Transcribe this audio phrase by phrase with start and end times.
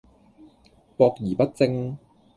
[0.97, 1.95] 博而不精